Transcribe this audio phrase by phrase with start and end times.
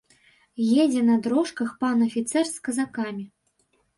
[0.83, 3.25] Едзе на дрожках пан афіцэр з казакамі.